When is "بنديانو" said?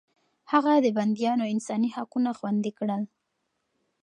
0.97-1.43